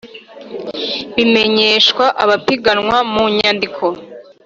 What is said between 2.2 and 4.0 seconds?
abapiganwa mu nyandiko